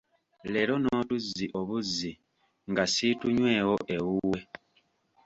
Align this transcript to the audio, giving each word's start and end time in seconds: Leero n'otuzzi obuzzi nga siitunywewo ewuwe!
Leero 0.51 0.75
n'otuzzi 0.79 1.45
obuzzi 1.59 2.11
nga 2.69 2.83
siitunywewo 2.93 3.75
ewuwe! 3.95 4.39